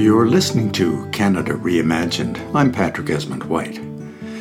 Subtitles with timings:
[0.00, 2.40] You're listening to Canada Reimagined.
[2.54, 3.78] I'm Patrick Esmonde-White.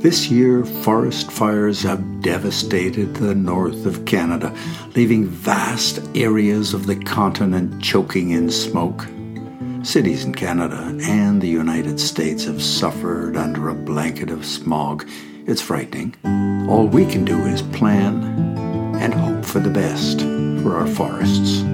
[0.00, 4.56] This year, forest fires have devastated the north of Canada,
[4.94, 9.08] leaving vast areas of the continent choking in smoke.
[9.82, 15.04] Cities in Canada and the United States have suffered under a blanket of smog.
[15.48, 16.14] It's frightening.
[16.70, 18.22] All we can do is plan
[19.00, 20.20] and hope for the best
[20.62, 21.64] for our forests.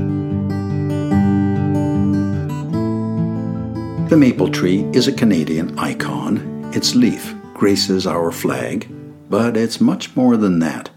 [4.17, 6.71] The maple tree is a Canadian icon.
[6.75, 8.89] Its leaf graces our flag,
[9.29, 10.89] but it's much more than that.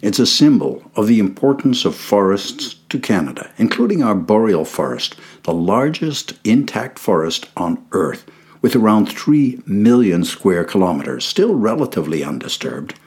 [0.00, 5.52] It's a symbol of the importance of forests to Canada, including our boreal forest, the
[5.52, 8.24] largest intact forest on Earth,
[8.62, 12.98] with around 3 million square kilometers, still relatively undisturbed.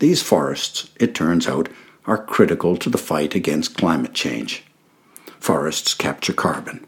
[0.00, 1.68] These forests, it turns out,
[2.06, 4.64] are critical to the fight against climate change.
[5.38, 6.84] Forests capture carbon.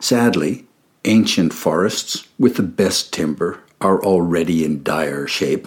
[0.00, 0.64] Sadly,
[1.04, 5.66] Ancient forests with the best timber are already in dire shape.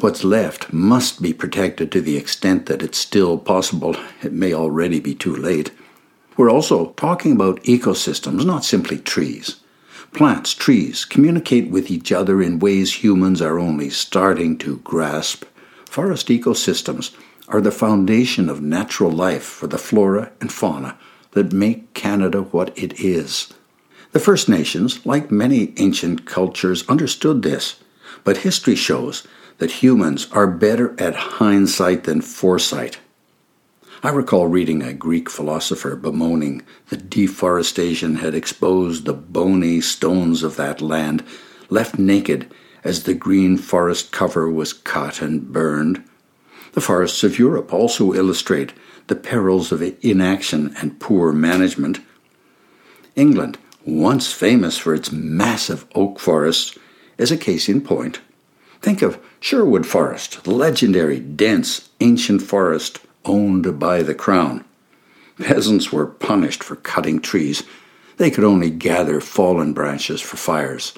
[0.00, 3.96] What's left must be protected to the extent that it's still possible.
[4.22, 5.70] It may already be too late.
[6.36, 9.56] We're also talking about ecosystems, not simply trees.
[10.12, 15.44] Plants, trees communicate with each other in ways humans are only starting to grasp.
[15.86, 17.16] Forest ecosystems
[17.48, 20.98] are the foundation of natural life for the flora and fauna
[21.30, 23.54] that make Canada what it is.
[24.16, 27.76] The First Nations, like many ancient cultures, understood this,
[28.24, 29.28] but history shows
[29.58, 32.98] that humans are better at hindsight than foresight.
[34.02, 40.56] I recall reading a Greek philosopher bemoaning that deforestation had exposed the bony stones of
[40.56, 41.22] that land,
[41.68, 42.50] left naked
[42.84, 46.02] as the green forest cover was cut and burned.
[46.72, 48.72] The forests of Europe also illustrate
[49.08, 52.00] the perils of inaction and poor management.
[53.14, 56.76] England once famous for its massive oak forests,
[57.16, 58.20] is a case in point.
[58.82, 64.64] Think of Sherwood Forest, the legendary, dense, ancient forest owned by the Crown.
[65.38, 67.62] Peasants were punished for cutting trees.
[68.16, 70.92] They could only gather fallen branches for fires.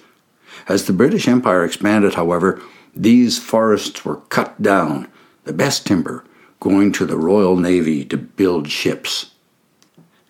[0.67, 2.61] As the British Empire expanded, however,
[2.95, 5.09] these forests were cut down,
[5.45, 6.25] the best timber
[6.61, 9.31] going to the Royal Navy to build ships.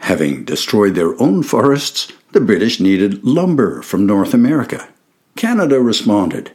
[0.09, 4.89] Having destroyed their own forests, the British needed lumber from North America.
[5.37, 6.51] Canada responded.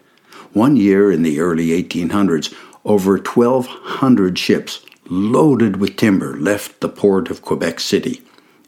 [0.53, 2.51] One year in the early 1800s,
[2.83, 8.23] over 1,200 ships loaded with timber left the port of Quebec City.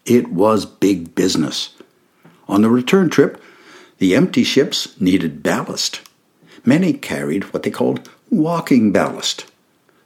[0.06, 1.74] It was big business.
[2.48, 3.42] On the return trip,
[3.98, 6.02] the empty ships needed ballast.
[6.64, 9.52] Many carried what they called walking ballast.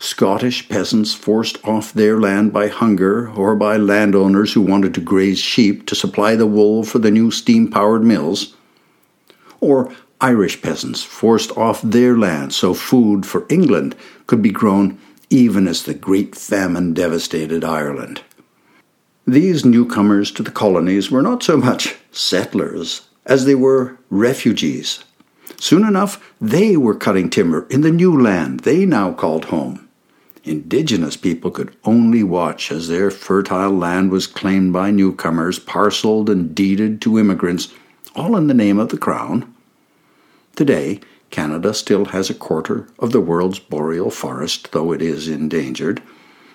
[0.01, 5.39] Scottish peasants forced off their land by hunger or by landowners who wanted to graze
[5.39, 8.55] sheep to supply the wool for the new steam powered mills,
[9.59, 13.93] or Irish peasants forced off their land so food for England
[14.25, 14.97] could be grown
[15.29, 18.21] even as the Great Famine devastated Ireland.
[19.27, 25.03] These newcomers to the colonies were not so much settlers as they were refugees.
[25.57, 29.88] Soon enough, they were cutting timber in the new land they now called home.
[30.49, 36.55] Indigenous people could only watch as their fertile land was claimed by newcomers, parceled and
[36.55, 37.71] deeded to immigrants,
[38.15, 39.53] all in the name of the Crown.
[40.55, 46.01] Today, Canada still has a quarter of the world's boreal forest, though it is endangered.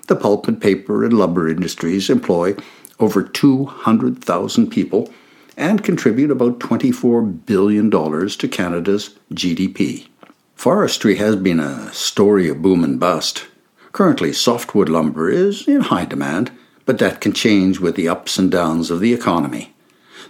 [0.09, 2.57] The pulp and paper and lumber industries employ
[2.99, 5.09] over 200,000 people
[5.57, 10.09] and contribute about $24 billion to Canada's GDP.
[10.57, 13.47] Forestry has been a story of boom and bust.
[13.95, 16.51] Currently, softwood lumber is in high demand,
[16.85, 19.73] but that can change with the ups and downs of the economy.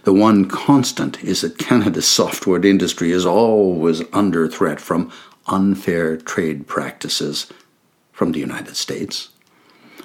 [0.03, 5.11] The one constant is that Canada's softwood industry is always under threat from
[5.47, 7.51] unfair trade practices
[8.11, 9.29] from the United States.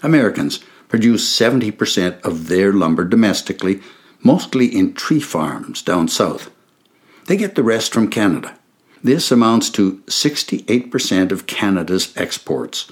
[0.03, 3.83] Americans produce 70% of their lumber domestically,
[4.22, 6.51] mostly in tree farms down south.
[7.27, 8.57] They get the rest from Canada.
[9.04, 12.91] This amounts to 68% of Canada's exports.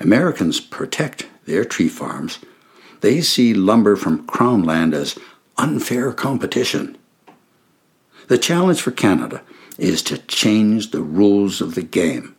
[0.00, 2.38] Americans protect their tree farms.
[3.00, 5.18] They see lumber from Crown land as
[5.56, 6.96] unfair competition.
[8.28, 9.42] The challenge for Canada
[9.78, 12.34] is to change the rules of the game.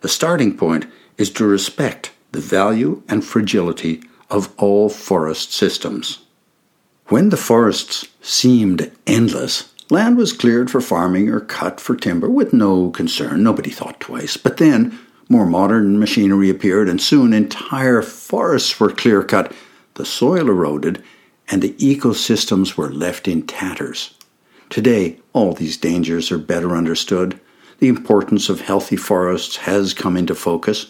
[0.00, 0.86] The starting point
[1.18, 6.20] is to respect the value and fragility of all forest systems.
[7.08, 12.52] When the forests seemed endless, land was cleared for farming or cut for timber with
[12.52, 13.42] no concern.
[13.42, 14.36] Nobody thought twice.
[14.36, 14.98] But then
[15.28, 19.52] more modern machinery appeared, and soon entire forests were clear cut,
[19.94, 21.02] the soil eroded,
[21.48, 24.14] and the ecosystems were left in tatters.
[24.70, 27.38] Today, all these dangers are better understood.
[27.78, 30.86] The importance of healthy forests has come into focus.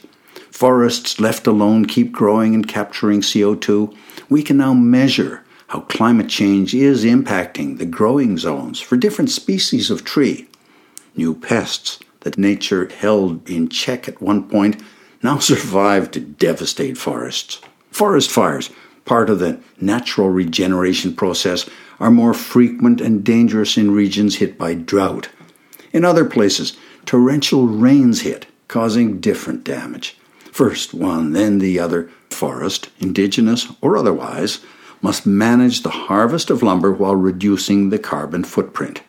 [0.50, 3.94] Forests left alone keep growing and capturing CO2.
[4.28, 9.90] We can now measure how climate change is impacting the growing zones for different species
[9.90, 10.48] of tree.
[11.16, 14.82] New pests that nature held in check at one point
[15.22, 17.60] now survive to devastate forests.
[17.90, 18.70] Forest fires,
[19.04, 21.68] part of the natural regeneration process,
[22.00, 25.28] are more frequent and dangerous in regions hit by drought.
[25.92, 26.76] In other places,
[27.06, 30.16] torrential rains hit, causing different damage.
[30.50, 34.60] First one, then the other forest, indigenous or otherwise,
[35.00, 39.02] must manage the harvest of lumber while reducing the carbon footprint.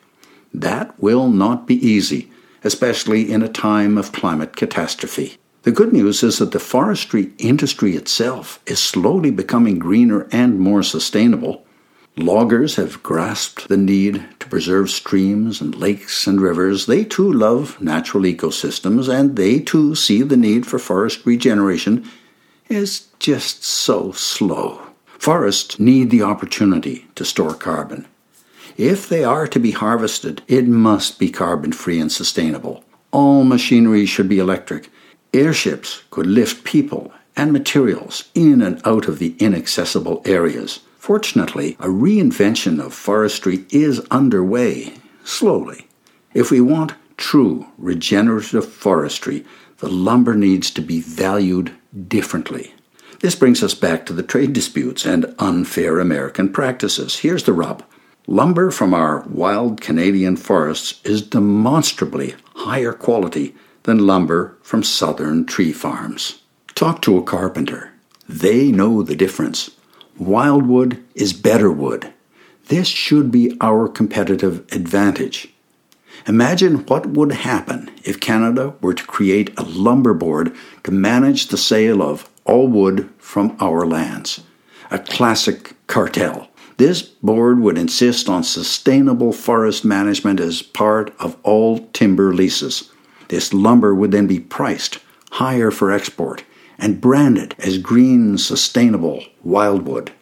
[0.54, 2.30] That will not be easy,
[2.66, 5.38] especially in a time of climate catastrophe.
[5.62, 10.82] The good news is that the forestry industry itself is slowly becoming greener and more
[10.82, 11.64] sustainable.
[12.16, 16.86] Loggers have grasped the need to preserve streams and lakes and rivers.
[16.86, 22.08] They too love natural ecosystems and they too see the need for forest regeneration
[22.68, 24.80] is just so slow.
[25.18, 28.06] Forests need the opportunity to store carbon.
[28.76, 32.84] If they are to be harvested, it must be carbon free and sustainable.
[33.10, 34.90] All machinery should be electric.
[35.32, 40.80] Airships could lift people and materials in and out of the inaccessible areas.
[40.98, 44.94] Fortunately, a reinvention of forestry is underway,
[45.24, 45.86] slowly.
[46.34, 49.46] If we want true regenerative forestry,
[49.78, 51.72] the lumber needs to be valued
[52.08, 52.74] differently.
[53.20, 57.20] This brings us back to the trade disputes and unfair American practices.
[57.20, 57.82] Here's the rub
[58.26, 65.72] lumber from our wild Canadian forests is demonstrably higher quality than lumber from southern tree
[65.72, 66.42] farms.
[66.74, 67.92] Talk to a carpenter.
[68.28, 69.70] They know the difference.
[70.18, 72.12] Wildwood is better wood.
[72.68, 75.48] This should be our competitive advantage.
[76.26, 81.56] Imagine what would happen if Canada were to create a lumber board to manage the
[81.56, 84.40] sale of all wood from our lands.
[84.90, 86.48] A classic cartel.
[86.76, 92.90] This board would insist on sustainable forest management as part of all timber leases.
[93.28, 94.98] This lumber would then be priced
[95.32, 96.44] higher for export
[96.78, 100.12] and branded as green, sustainable wildwood.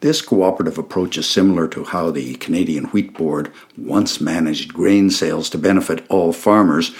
[0.00, 5.50] This cooperative approach is similar to how the Canadian Wheat Board once managed grain sales
[5.50, 6.90] to benefit all farmers.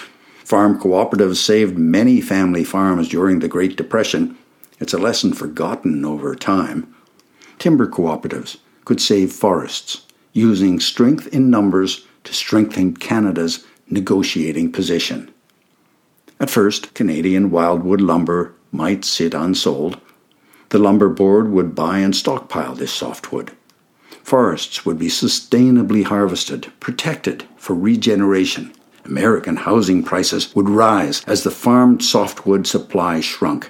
[0.43, 4.37] Farm cooperatives saved many family farms during the Great Depression
[4.79, 6.93] it's a lesson forgotten over time.
[7.57, 8.57] Timber cooperatives
[8.87, 15.29] could save forests, using strength in numbers to strengthen Canada's negotiating position.
[16.39, 19.99] At first, Canadian wildwood lumber might sit unsold.
[20.69, 23.51] The lumber board would buy and stockpile this softwood.
[24.23, 28.71] Forests would be sustainably harvested, protected for regeneration.
[29.03, 33.69] American housing prices would rise as the farmed softwood supply shrunk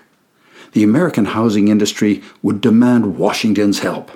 [0.73, 4.11] the American housing industry would demand Washington's help.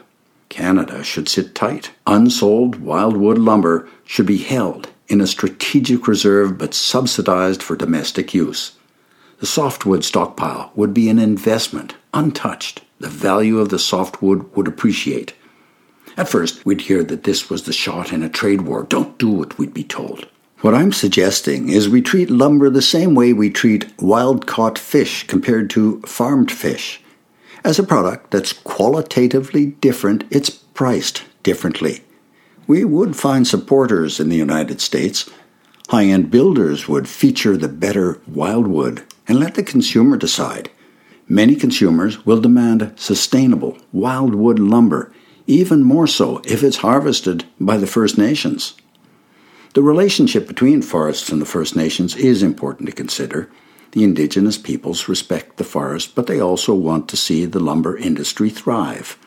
[0.52, 1.92] Canada should sit tight.
[2.06, 8.74] Unsold wildwood lumber should be held in a strategic reserve but subsidized for domestic use.
[9.40, 12.82] The softwood stockpile would be an investment, untouched.
[13.00, 15.34] The value of the softwood would appreciate.
[16.18, 18.84] At first, we'd hear that this was the shot in a trade war.
[18.84, 20.28] Don't do it, we'd be told.
[20.60, 25.26] What I'm suggesting is we treat lumber the same way we treat wild caught fish
[25.26, 27.02] compared to farmed fish.
[27.64, 32.04] As a product that's qualitatively different, it's priced differently.
[32.66, 35.30] We would find supporters in the United States.
[35.90, 40.72] High end builders would feature the better wildwood and let the consumer decide.
[41.28, 45.14] Many consumers will demand sustainable wildwood lumber,
[45.46, 48.74] even more so if it's harvested by the First Nations.
[49.74, 53.50] The relationship between forests and the First Nations is important to consider.
[53.92, 58.50] The indigenous peoples respect the forest, but they also want to see the lumber industry
[58.50, 59.18] thrive.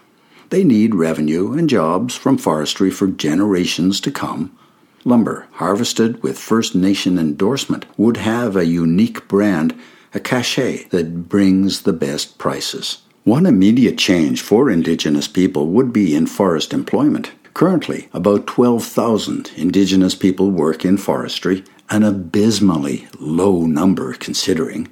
[0.51, 4.57] They need revenue and jobs from forestry for generations to come.
[5.05, 9.75] Lumber harvested with First Nation endorsement would have a unique brand,
[10.15, 13.03] a cachet that brings the best prices.
[13.25, 17.33] One immediate change for Indigenous people would be in forest employment.
[17.53, 24.89] Currently, about 12,000 Indigenous people work in forestry, an abysmally low number considering.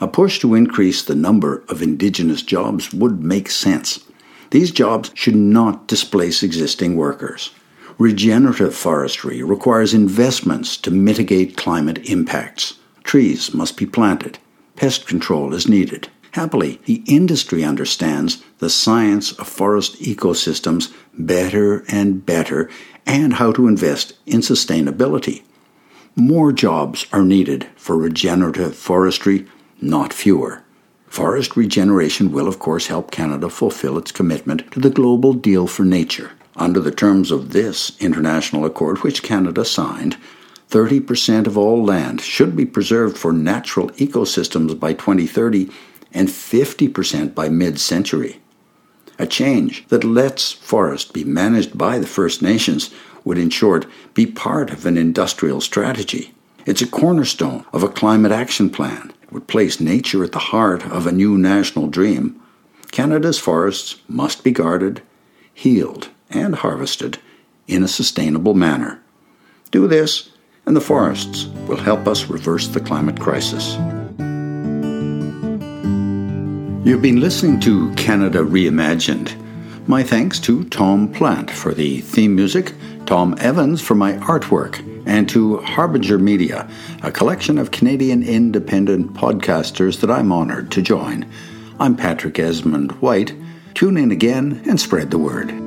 [0.00, 4.04] A push to increase the number of Indigenous jobs would make sense.
[4.50, 7.50] These jobs should not displace existing workers.
[7.98, 12.74] Regenerative forestry requires investments to mitigate climate impacts.
[13.04, 14.38] Trees must be planted.
[14.74, 16.08] Pest control is needed.
[16.32, 22.68] Happily, the industry understands the science of forest ecosystems better and better
[23.06, 25.42] and how to invest in sustainability.
[26.16, 29.46] More jobs are needed for regenerative forestry,
[29.80, 30.62] not fewer.
[31.08, 35.84] Forest regeneration will, of course, help Canada fulfill its commitment to the Global Deal for
[35.84, 36.30] Nature.
[36.54, 40.16] Under the terms of this international accord, which Canada signed,
[40.70, 45.68] 30% of all land should be preserved for natural ecosystems by 2030
[46.12, 48.40] and 50% by mid century.
[49.18, 54.26] A change that lets forests be managed by the First Nations would, in short, be
[54.26, 56.34] part of an industrial strategy.
[56.66, 59.12] It's a cornerstone of a climate action plan.
[59.22, 62.40] It would place nature at the heart of a new national dream.
[62.90, 65.02] Canada's forests must be guarded,
[65.52, 67.18] healed, and harvested
[67.66, 69.00] in a sustainable manner.
[69.70, 70.30] Do this,
[70.66, 73.74] and the forests will help us reverse the climate crisis.
[76.86, 79.43] You've been listening to Canada Reimagined.
[79.86, 82.72] My thanks to Tom Plant for the theme music,
[83.04, 86.66] Tom Evans for my artwork, and to Harbinger Media,
[87.02, 91.30] a collection of Canadian independent podcasters that I'm honored to join.
[91.78, 93.34] I'm Patrick Esmond White.
[93.74, 95.63] Tune in again and spread the word.